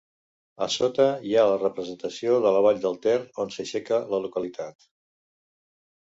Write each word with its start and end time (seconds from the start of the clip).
A 0.65 0.67
sota 0.75 1.03
hi 1.31 1.33
ha 1.35 1.41
la 1.49 1.57
representació 1.63 2.37
de 2.45 2.53
la 2.55 2.63
vall 2.67 2.79
del 2.85 2.97
Ter, 3.03 3.13
on 3.43 3.53
s'aixeca 3.57 3.99
la 4.15 4.21
localitat. 4.25 4.89